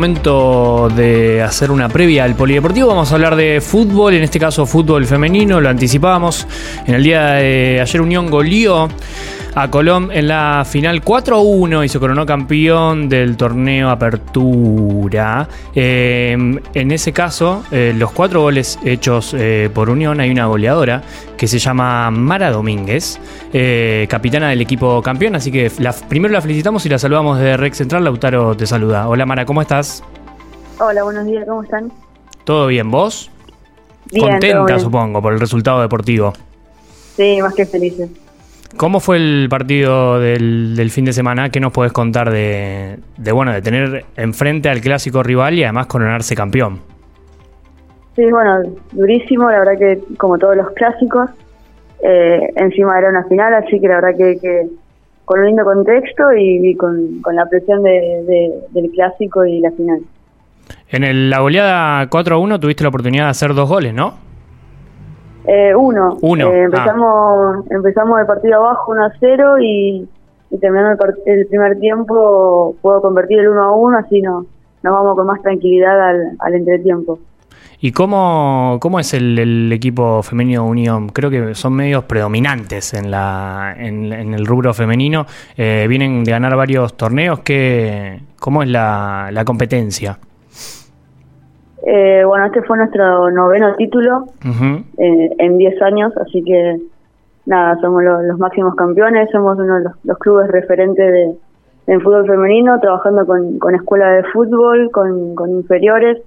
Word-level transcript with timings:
momento 0.00 0.88
de 0.96 1.42
hacer 1.42 1.70
una 1.70 1.90
previa 1.90 2.24
al 2.24 2.34
polideportivo. 2.34 2.88
Vamos 2.88 3.12
a 3.12 3.16
hablar 3.16 3.36
de 3.36 3.60
fútbol, 3.60 4.14
en 4.14 4.22
este 4.22 4.40
caso 4.40 4.64
fútbol 4.64 5.04
femenino, 5.04 5.60
lo 5.60 5.68
anticipábamos. 5.68 6.46
En 6.86 6.94
el 6.94 7.02
día 7.02 7.32
de 7.32 7.82
ayer 7.82 8.00
Unión 8.00 8.30
goleó 8.30 8.88
a 9.54 9.70
Colón 9.70 10.10
en 10.12 10.28
la 10.28 10.64
final 10.66 11.02
4-1 11.02 11.84
y 11.84 11.88
se 11.88 11.98
coronó 11.98 12.24
campeón 12.24 13.08
del 13.08 13.36
torneo 13.36 13.90
Apertura. 13.90 15.48
Eh, 15.74 16.32
en 16.74 16.90
ese 16.90 17.12
caso, 17.12 17.64
eh, 17.70 17.92
los 17.96 18.12
cuatro 18.12 18.42
goles 18.42 18.78
hechos 18.84 19.34
eh, 19.36 19.70
por 19.72 19.90
Unión, 19.90 20.20
hay 20.20 20.30
una 20.30 20.46
goleadora 20.46 21.02
que 21.36 21.48
se 21.48 21.58
llama 21.58 22.10
Mara 22.10 22.50
Domínguez, 22.50 23.18
capitana 24.08 24.50
del 24.50 24.60
equipo 24.60 25.02
campeón. 25.02 25.34
Así 25.34 25.50
que 25.50 25.70
primero 26.08 26.32
la 26.32 26.40
felicitamos 26.40 26.84
y 26.86 26.88
la 26.88 26.98
saludamos 26.98 27.38
de 27.38 27.56
Rex 27.56 27.78
Central. 27.78 28.04
Lautaro 28.04 28.56
te 28.56 28.66
saluda. 28.66 29.08
Hola 29.08 29.26
Mara, 29.26 29.46
¿cómo 29.46 29.62
estás? 29.62 30.04
Hola, 30.78 31.02
buenos 31.02 31.26
días, 31.26 31.44
¿cómo 31.46 31.62
están? 31.62 31.90
¿Todo 32.44 32.66
bien? 32.66 32.90
¿Vos? 32.90 33.30
Contenta, 34.18 34.78
supongo, 34.78 35.20
por 35.22 35.32
el 35.32 35.40
resultado 35.40 35.80
deportivo. 35.80 36.32
Sí, 37.16 37.38
más 37.42 37.54
que 37.54 37.66
felices. 37.66 38.08
¿Cómo 38.76 39.00
fue 39.00 39.16
el 39.16 39.48
partido 39.50 40.20
del, 40.20 40.90
fin 40.90 41.04
de 41.04 41.12
semana? 41.12 41.50
¿Qué 41.50 41.60
nos 41.60 41.72
podés 41.72 41.92
contar 41.92 42.30
de, 42.30 42.98
bueno 43.32 43.52
de 43.52 43.62
tener 43.62 44.04
enfrente 44.16 44.68
al 44.68 44.80
clásico 44.80 45.22
rival 45.22 45.54
y 45.54 45.64
además 45.64 45.86
coronarse 45.86 46.34
campeón? 46.34 46.80
Sí, 48.16 48.30
bueno, 48.30 48.62
durísimo, 48.92 49.50
la 49.50 49.58
verdad 49.58 49.78
que 49.78 50.00
como 50.16 50.38
todos 50.38 50.56
los 50.56 50.70
clásicos, 50.70 51.30
eh, 52.02 52.52
encima 52.56 52.98
era 52.98 53.10
una 53.10 53.24
final, 53.24 53.54
así 53.54 53.80
que 53.80 53.88
la 53.88 54.00
verdad 54.00 54.16
que, 54.16 54.68
con 55.24 55.40
un 55.40 55.46
lindo 55.46 55.64
contexto 55.64 56.32
y, 56.36 56.74
con, 56.76 57.22
la 57.32 57.46
presión 57.46 57.82
del 57.82 58.90
clásico 58.94 59.44
y 59.44 59.60
la 59.60 59.70
final. 59.72 60.00
En 60.90 61.30
la 61.30 61.40
goleada 61.40 62.08
4 62.08 62.34
a 62.34 62.38
1 62.38 62.60
tuviste 62.60 62.82
la 62.82 62.88
oportunidad 62.88 63.24
de 63.24 63.30
hacer 63.30 63.54
dos 63.54 63.68
goles, 63.68 63.94
¿no? 63.94 64.29
Eh, 65.52 65.74
uno. 65.74 66.16
Eh, 66.22 66.62
empezamos, 66.62 67.66
empezamos 67.70 68.20
el 68.20 68.26
partido 68.26 68.54
abajo 68.58 68.92
1 68.92 69.04
a 69.04 69.12
0 69.18 69.58
y, 69.60 70.08
terminando 70.60 71.04
el, 71.26 71.46
primer 71.48 71.76
tiempo 71.80 72.76
puedo 72.80 73.02
convertir 73.02 73.40
el 73.40 73.48
1 73.48 73.60
a 73.60 73.72
1, 73.72 73.98
así 73.98 74.22
no, 74.22 74.46
nos 74.84 74.92
vamos 74.92 75.16
con 75.16 75.26
más 75.26 75.42
tranquilidad 75.42 76.00
al, 76.00 76.36
al 76.38 76.54
entretiempo. 76.54 77.18
¿Y 77.80 77.90
cómo, 77.90 78.78
cómo 78.80 79.00
es 79.00 79.12
el, 79.12 79.72
equipo 79.72 80.22
femenino 80.22 80.64
Unión? 80.68 81.08
Creo 81.08 81.30
que 81.30 81.56
son 81.56 81.72
medios 81.72 82.04
predominantes 82.04 82.94
en, 82.94 83.10
la, 83.10 83.74
en, 83.76 84.12
el 84.12 84.46
rubro 84.46 84.72
femenino. 84.72 85.26
Eh, 85.56 85.86
vienen 85.88 86.22
de 86.22 86.30
ganar 86.30 86.54
varios 86.54 86.96
torneos. 86.96 87.40
¿Qué, 87.40 88.20
¿Cómo 88.38 88.62
es 88.62 88.68
la, 88.68 89.30
la 89.32 89.44
competencia? 89.44 90.16
Eh, 91.92 92.22
bueno, 92.24 92.46
este 92.46 92.62
fue 92.62 92.78
nuestro 92.78 93.32
noveno 93.32 93.74
título 93.74 94.26
eh, 94.96 95.30
en 95.38 95.58
10 95.58 95.82
años, 95.82 96.16
así 96.18 96.40
que 96.44 96.76
nada, 97.46 97.80
somos 97.80 98.04
los 98.04 98.38
máximos 98.38 98.76
campeones, 98.76 99.28
somos 99.32 99.58
uno 99.58 99.80
de 99.80 99.90
los, 100.04 100.18
clubes 100.18 100.46
referentes 100.52 101.12
de, 101.12 101.34
en 101.88 102.00
fútbol 102.00 102.28
femenino, 102.28 102.78
trabajando 102.78 103.26
con, 103.26 103.58
con 103.58 103.74
escuela 103.74 104.12
de 104.12 104.22
fútbol, 104.22 104.92
con, 104.92 105.50
inferiores. 105.50 106.22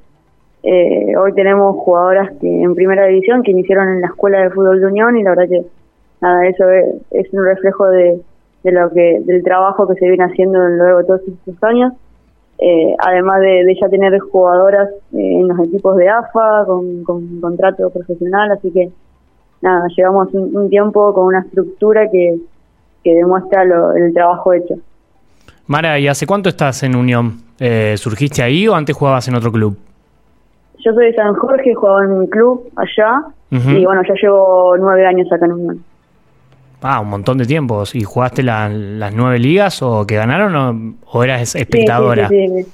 Eh, 0.64 1.16
hoy 1.16 1.31
tenemos 1.31 1.78
jugadoras 1.78 2.30
que 2.41 2.62
en 2.62 2.75
primera 2.75 3.06
división 3.06 3.41
que 3.41 3.51
iniciaron 3.51 3.88
en 3.88 4.01
la 4.01 4.07
escuela 4.07 4.41
de 4.41 4.50
fútbol 4.50 4.81
de 4.81 4.88
Unión 4.88 5.16
y 5.16 5.24
la 5.24 5.30
verdad 5.30 5.47
que 5.47 5.66
nada, 6.19 6.45
eso 6.45 6.69
es, 6.69 7.34
un 7.34 7.45
reflejo 7.45 7.85
de, 7.88 8.19
de, 8.63 8.72
lo 8.74 8.90
que 8.90 9.22
del 9.24 9.41
trabajo 9.45 9.88
que 9.88 9.95
se 9.95 10.09
viene 10.09 10.25
haciendo 10.25 10.59
luego 10.68 10.97
de 10.97 11.06
todos 11.06 11.22
estos 11.25 11.63
años. 11.63 11.94
Eh, 12.66 12.96
además 12.97 13.41
de, 13.41 13.78
ya 13.81 13.90
tener 13.90 14.18
jugadoras 14.19 14.88
eh, 15.12 15.18
en 15.18 15.50
los 15.50 15.59
equipos 15.68 15.97
de 15.97 16.07
AFA 16.07 16.63
con, 16.66 17.03
contrato 17.41 17.90
profesional, 17.90 18.51
así 18.51 18.72
que 18.72 18.90
nada, 19.62 19.85
llevamos 19.94 20.34
un, 20.34 20.69
tiempo 20.69 21.13
con 21.13 21.25
una 21.25 21.41
estructura 21.41 22.09
que, 22.09 22.40
demuestra 23.03 23.63
el 23.63 24.13
trabajo 24.13 24.53
hecho. 24.53 24.75
Mara, 25.68 26.00
¿y 26.00 26.07
hace 26.07 26.25
cuánto 26.25 26.47
estás 26.47 26.84
en 26.84 26.96
Unión? 26.96 27.34
Eh, 27.59 27.96
¿Surgiste 27.97 28.41
ahí 28.41 28.66
o 28.66 28.75
antes 28.75 28.95
jugabas 28.95 29.28
en 29.28 29.35
otro 29.35 29.51
club? 29.51 29.78
Yo 30.78 30.94
soy 30.94 31.07
de 31.07 31.16
San 31.16 31.34
Jorge, 31.34 31.74
jugaba 31.74 32.06
en 32.06 32.19
mi 32.19 32.30
club 32.30 32.72
allá 32.78 33.25
y 33.51 33.85
bueno, 33.85 34.03
ya 34.07 34.13
llevo 34.22 34.78
nueve 34.78 35.06
años 35.06 35.30
acá 35.34 35.47
en 35.47 35.51
Unión. 35.51 35.84
Ah, 36.83 36.99
un 36.99 37.09
montón 37.09 37.38
de 37.38 37.45
tiempos. 37.45 37.95
¿Y 37.95 38.03
jugaste 38.03 38.44
las 38.44 39.13
nueve 39.13 39.39
ligas 39.39 39.81
o 39.81 40.05
que 40.05 40.16
ganaron 40.16 40.97
o, 41.05 41.23
eras 41.23 41.55
espectadora? 41.55 42.27
Sí, 42.27 42.47
sí, 42.47 42.66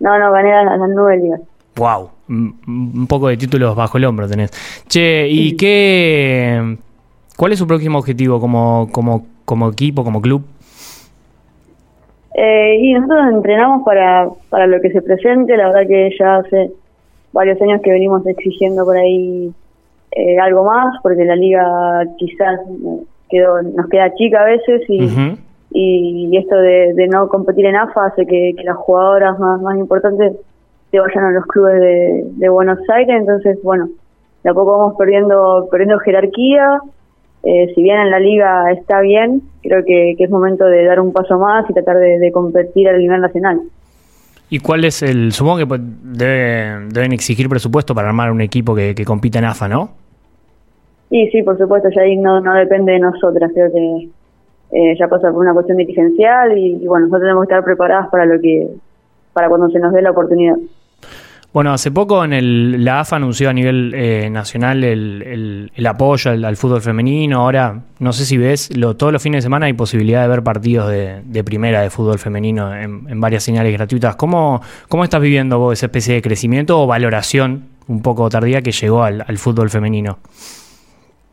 no, 0.00 0.18
no, 0.18 0.32
gané 0.32 0.50
las, 0.50 0.90
nueve 0.92 1.18
ligas. 1.22 1.40
Wow, 1.76 2.10
un 2.28 3.06
poco 3.08 3.28
de 3.28 3.36
títulos 3.36 3.74
bajo 3.76 3.96
el 3.96 4.04
hombro 4.04 4.28
tenés. 4.28 4.50
Che, 4.88 5.28
¿y 5.28 5.56
qué? 5.56 6.76
¿Cuál 7.36 7.52
es 7.52 7.58
su 7.58 7.66
próximo 7.66 7.98
objetivo 7.98 8.40
como, 8.40 8.88
como, 8.92 9.26
como 9.44 9.70
equipo, 9.70 10.04
como 10.04 10.20
club? 10.20 10.44
Eh, 12.34 12.78
y 12.80 12.92
nosotros 12.94 13.32
entrenamos 13.32 13.84
para, 13.84 14.28
para 14.50 14.66
lo 14.66 14.80
que 14.80 14.90
se 14.90 15.00
presente. 15.00 15.56
La 15.56 15.68
verdad 15.68 15.86
que 15.88 16.10
ya 16.18 16.36
hace 16.36 16.72
varios 17.32 17.60
años 17.62 17.80
que 17.82 17.90
venimos 17.90 18.26
exigiendo 18.26 18.84
por 18.84 18.96
ahí 18.96 19.52
eh, 20.12 20.38
algo 20.38 20.64
más, 20.64 20.96
porque 21.02 21.24
la 21.24 21.36
liga 21.36 22.04
quizás 22.18 22.60
nos 23.32 23.88
queda 23.88 24.14
chica 24.14 24.42
a 24.42 24.44
veces 24.44 24.82
y, 24.88 25.38
y, 25.74 26.36
esto 26.36 26.56
de, 26.56 27.08
no 27.10 27.28
competir 27.28 27.66
en 27.66 27.76
AFA 27.76 28.06
hace 28.06 28.26
que, 28.26 28.54
las 28.64 28.76
jugadoras 28.76 29.38
más, 29.38 29.60
más 29.60 29.76
importantes 29.76 30.34
se 30.90 31.00
vayan 31.00 31.24
a 31.24 31.30
los 31.32 31.44
clubes 31.46 31.80
de, 32.38 32.48
Buenos 32.48 32.78
Aires, 32.88 33.16
entonces 33.18 33.58
bueno, 33.62 33.88
de 34.42 34.50
a 34.50 34.54
poco 34.54 34.78
vamos 34.78 34.94
perdiendo, 34.96 35.66
perdiendo 35.70 35.98
jerarquía, 35.98 36.80
eh, 37.42 37.72
si 37.74 37.82
bien 37.82 37.98
en 37.98 38.10
la 38.10 38.20
liga 38.20 38.70
está 38.70 39.00
bien, 39.00 39.42
creo 39.62 39.84
que, 39.84 40.14
es 40.18 40.30
momento 40.30 40.64
de 40.64 40.84
dar 40.84 41.00
un 41.00 41.12
paso 41.12 41.38
más 41.38 41.68
y 41.68 41.74
tratar 41.74 41.96
de, 41.96 42.30
competir 42.32 42.88
a 42.88 42.96
nivel 42.96 43.20
nacional. 43.20 43.60
¿Y 44.50 44.60
cuál 44.60 44.84
es 44.84 45.02
el...? 45.02 45.32
Supongo 45.32 45.58
que 45.58 45.66
pues, 45.66 45.80
deben 45.82 47.12
exigir 47.12 47.48
presupuesto 47.48 47.94
para 47.94 48.08
armar 48.08 48.30
un 48.30 48.40
equipo 48.40 48.74
que, 48.74 48.94
que 48.94 49.04
compita 49.04 49.40
en 49.40 49.46
AFA, 49.46 49.68
¿no? 49.68 50.03
Sí, 51.14 51.28
sí, 51.30 51.44
por 51.44 51.56
supuesto, 51.56 51.88
ya 51.94 52.02
ahí 52.02 52.16
no, 52.16 52.40
no 52.40 52.54
depende 52.54 52.90
de 52.90 52.98
nosotras, 52.98 53.52
creo 53.54 53.70
que 53.70 54.08
eh, 54.72 54.96
ya 54.98 55.06
pasa 55.06 55.30
por 55.30 55.42
una 55.42 55.52
cuestión 55.52 55.78
dirigencial 55.78 56.58
y, 56.58 56.84
bueno, 56.88 57.06
nosotros 57.06 57.22
tenemos 57.22 57.46
que 57.46 57.54
estar 57.54 57.64
preparadas 57.64 58.08
para 58.10 58.26
lo 58.26 58.40
que 58.40 58.68
para 59.32 59.48
cuando 59.48 59.68
se 59.68 59.78
nos 59.78 59.92
dé 59.92 60.02
la 60.02 60.10
oportunidad. 60.10 60.56
Bueno, 61.52 61.72
hace 61.72 61.92
poco 61.92 62.24
en 62.24 62.32
el, 62.32 62.84
la 62.84 62.98
AFA 62.98 63.14
anunció 63.14 63.48
a 63.48 63.52
nivel 63.52 63.92
eh, 63.94 64.28
nacional 64.28 64.82
el, 64.82 65.70
el, 65.72 65.86
apoyo 65.86 66.32
al, 66.32 66.56
fútbol 66.56 66.82
femenino. 66.82 67.42
Ahora, 67.42 67.82
no 68.00 68.12
sé 68.12 68.24
si 68.24 68.36
ves, 68.36 68.76
lo, 68.76 68.96
todos 68.96 69.12
los 69.12 69.22
fines 69.22 69.38
de 69.38 69.42
semana 69.42 69.66
hay 69.66 69.72
posibilidad 69.72 70.22
de 70.22 70.28
ver 70.28 70.42
partidos 70.42 70.90
de, 70.90 71.22
de 71.24 71.44
primera 71.44 71.80
de 71.80 71.90
fútbol 71.90 72.18
femenino 72.18 72.74
en, 72.74 73.06
en, 73.08 73.20
varias 73.20 73.44
señales 73.44 73.72
gratuitas. 73.72 74.16
¿Cómo, 74.16 74.62
¿Cómo 74.88 75.04
estás 75.04 75.20
viviendo 75.20 75.60
vos 75.60 75.74
esa 75.74 75.86
especie 75.86 76.16
de 76.16 76.22
crecimiento 76.22 76.82
o 76.82 76.88
valoración 76.88 77.66
un 77.86 78.02
poco 78.02 78.28
tardía 78.28 78.62
que 78.62 78.72
llegó 78.72 79.04
al, 79.04 79.24
al 79.24 79.38
fútbol 79.38 79.70
femenino? 79.70 80.18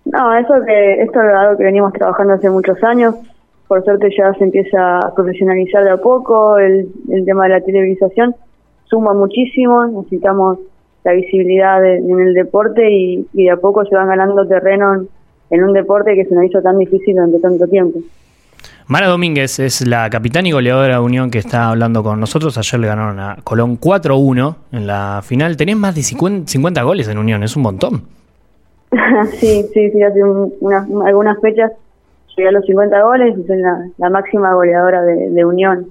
No, 0.06 0.36
eso 0.36 0.54
que 0.66 1.02
esto 1.04 1.22
es 1.22 1.34
algo 1.34 1.58
que 1.58 1.64
venimos 1.64 1.94
trabajando 1.94 2.34
hace 2.34 2.50
muchos 2.50 2.82
años. 2.84 3.16
Por 3.68 3.84
suerte 3.84 4.10
ya 4.18 4.34
se 4.34 4.44
empieza 4.44 5.00
a 5.00 5.14
profesionalizar 5.14 5.84
de 5.84 5.92
a 5.92 5.98
poco. 5.98 6.58
El, 6.58 6.90
tema 7.26 7.44
de 7.44 7.50
la 7.50 7.62
televisación 7.62 8.36
suma 8.86 9.14
muchísimo. 9.14 9.86
Necesitamos 9.86 10.60
la 11.04 11.14
visibilidad 11.14 11.86
en 11.86 12.20
el 12.20 12.34
deporte 12.34 12.92
y, 12.92 13.28
de 13.34 13.52
a 13.52 13.58
poco 13.58 13.86
se 13.86 13.96
van 13.96 14.08
ganando 14.08 14.46
terreno 14.48 15.06
en, 15.50 15.64
un 15.64 15.74
deporte 15.74 16.16
que 16.16 16.26
se 16.26 16.36
nos 16.36 16.46
hizo 16.46 16.62
tan 16.62 16.78
difícil 16.78 17.16
durante 17.16 17.40
tanto 17.40 17.68
tiempo. 17.68 18.00
Mara 18.88 19.08
Domínguez 19.08 19.60
es 19.60 19.88
la 19.88 20.10
capitana 20.10 20.50
y 20.50 20.52
goleadora 20.52 20.96
de 20.96 21.00
Unión 21.00 21.32
que 21.32 21.40
está 21.40 21.70
hablando 21.70 22.04
con 22.04 22.20
nosotros. 22.20 22.58
Ayer 22.58 22.80
le 22.80 22.88
ganaron 22.88 23.20
a 23.20 23.38
Colón 23.44 23.80
4-1 23.80 24.56
en 24.74 24.88
la 24.88 25.22
final. 25.24 25.56
Tenés 25.56 25.78
más 25.78 25.96
de 25.96 26.04
50 26.04 26.82
goles 26.82 27.08
en 27.08 27.18
Unión, 27.18 27.44
es 27.44 27.56
un 27.56 27.64
montón. 27.64 28.21
sí, 29.40 29.66
sí, 29.74 29.92
sí, 29.92 30.04
hace 30.04 30.22
algunas 30.22 31.40
fechas 31.42 31.72
llegué 32.36 32.50
a 32.50 32.52
los 32.52 32.66
50 32.66 33.02
goles 33.04 33.38
y 33.38 33.44
soy 33.48 33.62
la, 33.98 34.10
máxima 34.10 34.54
goleadora 34.54 35.02
de, 35.02 35.46
Unión. 35.46 35.88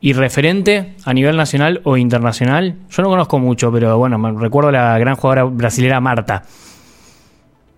¿Y 0.00 0.12
referente 0.12 0.94
a 1.04 1.12
nivel 1.12 1.36
nacional 1.36 1.80
o 1.84 1.96
internacional? 1.96 2.74
Yo 2.88 3.02
no 3.02 3.08
conozco 3.08 3.38
mucho, 3.38 3.72
pero 3.72 3.98
bueno, 3.98 4.16
me 4.18 4.32
recuerdo 4.32 4.70
la 4.70 4.98
gran 4.98 5.16
jugadora 5.16 5.44
brasilera 5.44 6.00
Marta. 6.00 6.42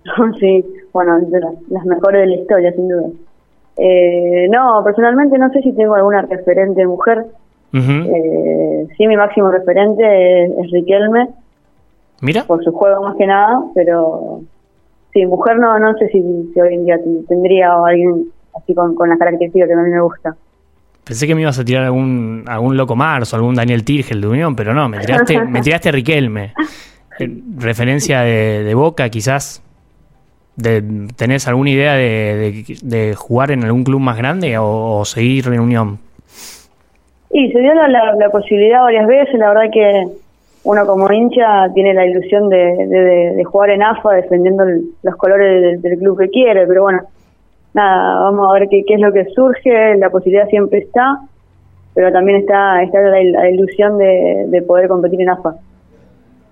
sí, 0.40 0.64
bueno, 0.92 1.18
de 1.20 1.40
las, 1.40 1.84
mejores 1.84 2.22
de 2.22 2.26
la 2.26 2.42
historia, 2.42 2.72
sin 2.72 2.88
duda. 2.88 3.08
Eh, 3.76 4.48
no, 4.50 4.82
personalmente 4.84 5.38
no 5.38 5.50
sé 5.50 5.62
si 5.62 5.72
tengo 5.72 5.94
alguna 5.94 6.22
referente 6.22 6.86
mujer. 6.86 7.24
eh, 7.72 8.86
sí, 8.96 9.06
mi 9.06 9.16
máximo 9.16 9.50
referente 9.50 10.44
es 10.44 10.70
Riquelme 10.70 11.28
Mira. 12.20 12.44
Por 12.44 12.62
su 12.62 12.72
juego 12.72 13.02
más 13.02 13.16
que 13.16 13.26
nada, 13.26 13.62
pero 13.74 14.40
sí, 15.12 15.24
mujer 15.26 15.58
no, 15.58 15.78
no 15.78 15.94
sé 15.94 16.08
si, 16.08 16.18
hoy 16.18 16.74
en 16.74 16.84
día 16.84 16.98
tendría 17.28 17.72
alguien 17.72 18.26
así 18.54 18.74
con, 18.74 18.94
con 18.94 19.08
las 19.08 19.18
características 19.18 19.68
que 19.68 19.74
a 19.74 19.76
mí 19.76 19.90
me 19.90 20.00
gusta. 20.00 20.36
Pensé 21.04 21.26
que 21.26 21.34
me 21.34 21.40
ibas 21.40 21.58
a 21.58 21.64
tirar 21.64 21.84
algún, 21.84 22.44
algún 22.46 22.76
Loco 22.76 22.94
Marzo, 22.94 23.34
algún 23.34 23.54
Daniel 23.54 23.84
Tirgel 23.84 24.20
de 24.20 24.28
Unión, 24.28 24.54
pero 24.54 24.74
no, 24.74 24.88
me 24.88 24.98
tiraste, 24.98 25.44
me 25.44 25.60
tiraste 25.60 25.90
Riquelme. 25.90 26.52
Eh, 27.18 27.28
referencia 27.56 28.20
de, 28.20 28.72
Boca, 28.74 29.08
quizás. 29.08 29.62
De, 30.56 30.82
¿Tenés 31.16 31.48
alguna 31.48 31.70
idea 31.70 31.94
de, 31.94 33.14
jugar 33.16 33.50
en 33.50 33.64
algún 33.64 33.82
club 33.82 33.98
más 33.98 34.16
grande 34.16 34.56
o, 34.58 35.04
seguir 35.04 35.48
en 35.48 35.60
Unión? 35.60 35.98
Y 37.32 37.50
se 37.50 37.58
dio 37.58 37.74
la, 37.74 38.30
posibilidad 38.30 38.82
varias 38.82 39.06
veces, 39.06 39.34
la 39.34 39.48
verdad 39.48 39.70
que 39.72 40.04
uno 40.64 40.86
como 40.86 41.10
hincha 41.10 41.72
tiene 41.74 41.94
la 41.94 42.06
ilusión 42.06 42.48
de, 42.48 43.42
jugar 43.44 43.70
en 43.70 43.82
AFA 43.82 44.12
defendiendo 44.14 44.64
los 45.02 45.16
colores 45.16 45.80
del, 45.82 45.98
club 45.98 46.18
que 46.18 46.28
quiere, 46.28 46.66
pero 46.66 46.82
bueno, 46.82 47.02
nada, 47.72 48.20
vamos 48.20 48.50
a 48.50 48.58
ver 48.58 48.68
qué, 48.68 48.82
qué, 48.86 48.94
es 48.94 49.00
lo 49.00 49.12
que 49.12 49.24
surge, 49.34 49.96
la 49.96 50.10
posibilidad 50.10 50.48
siempre 50.48 50.80
está, 50.80 51.18
pero 51.94 52.12
también 52.12 52.38
está, 52.38 52.82
está 52.82 53.00
la, 53.00 53.50
ilusión 53.50 53.96
de, 53.98 54.62
poder 54.66 54.88
competir 54.88 55.20
en 55.22 55.30
AFA. 55.30 55.54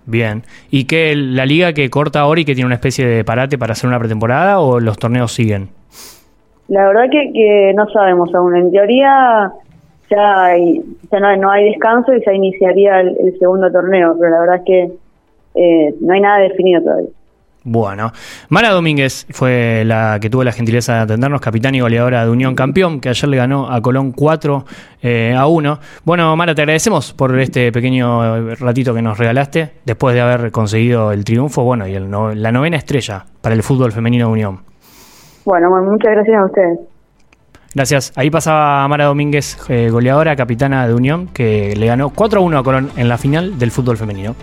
Bien, 0.06 0.42
¿y 0.70 0.84
qué 0.84 1.14
la 1.14 1.44
liga 1.44 1.74
que 1.74 1.90
corta 1.90 2.20
ahora 2.20 2.40
y 2.40 2.44
que 2.46 2.54
tiene 2.54 2.66
una 2.66 2.76
especie 2.76 3.06
de 3.06 3.24
parate 3.24 3.58
para 3.58 3.72
hacer 3.72 3.88
una 3.88 3.98
pretemporada 3.98 4.58
o 4.58 4.80
los 4.80 4.96
torneos 4.98 5.34
siguen? 5.34 5.68
La 6.68 6.86
verdad 6.86 7.10
que, 7.10 7.30
que 7.32 7.72
no 7.76 7.86
sabemos 7.90 8.34
aún, 8.34 8.56
en 8.56 8.70
teoría 8.70 9.52
ya, 10.10 10.44
hay, 10.44 10.82
ya 11.10 11.36
no, 11.36 11.50
hay 11.50 11.64
descanso 11.70 12.14
y 12.14 12.24
ya 12.24 12.32
iniciaría 12.32 13.00
el, 13.00 13.36
segundo 13.38 13.70
torneo, 13.70 14.16
pero 14.18 14.30
la 14.30 14.40
verdad 14.40 14.56
es 14.56 14.62
que 14.64 14.92
eh, 15.54 15.94
no 16.00 16.14
hay 16.14 16.20
nada 16.20 16.38
definido 16.38 16.82
todavía. 16.82 17.10
Bueno, 17.64 18.12
Mara 18.48 18.70
Domínguez 18.70 19.26
fue 19.30 19.82
la 19.84 20.18
que 20.20 20.30
tuvo 20.30 20.42
la 20.42 20.52
gentileza 20.52 20.94
de 20.94 21.00
atendernos, 21.00 21.40
capitán 21.40 21.74
y 21.74 21.80
goleadora 21.80 22.24
de 22.24 22.30
Unión 22.30 22.54
Campeón, 22.54 23.00
que 23.00 23.10
ayer 23.10 23.28
le 23.28 23.36
ganó 23.36 23.70
a 23.70 23.82
Colón 23.82 24.12
4 24.12 24.64
eh, 25.02 25.34
a 25.36 25.46
1. 25.46 25.78
Bueno, 26.04 26.34
Mara, 26.36 26.54
te 26.54 26.62
agradecemos 26.62 27.12
por 27.12 27.38
este 27.38 27.70
pequeño 27.70 28.54
ratito 28.54 28.94
que 28.94 29.02
nos 29.02 29.18
regalaste, 29.18 29.72
después 29.84 30.14
de 30.14 30.22
haber 30.22 30.50
conseguido 30.50 31.12
el 31.12 31.24
triunfo, 31.24 31.62
bueno, 31.62 31.86
y 31.86 31.98
la 31.98 32.52
novena 32.52 32.78
estrella 32.78 33.26
para 33.42 33.54
el 33.54 33.62
fútbol 33.62 33.92
femenino 33.92 34.28
de 34.28 34.32
Unión. 34.32 34.60
Bueno, 35.44 35.70
muchas 35.82 36.12
gracias 36.12 36.38
a 36.38 36.44
ustedes. 36.46 36.78
Gracias. 37.74 38.12
Ahí 38.16 38.30
pasaba 38.30 38.86
Mara 38.88 39.04
Domínguez, 39.04 39.58
eh, 39.68 39.90
goleadora, 39.90 40.34
capitana 40.36 40.86
de 40.86 40.94
Unión, 40.94 41.28
que 41.28 41.74
le 41.76 41.86
ganó 41.86 42.10
4 42.10 42.40
a 42.40 42.42
1 42.42 42.58
a 42.58 42.62
Colón 42.62 42.90
en 42.96 43.08
la 43.08 43.18
final 43.18 43.58
del 43.58 43.70
fútbol 43.70 43.96
femenino. 43.96 44.34